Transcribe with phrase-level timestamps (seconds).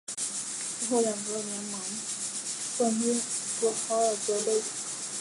[0.07, 1.79] 最后两个联盟
[2.79, 3.21] 冠军
[3.59, 4.59] 夺考尔德杯。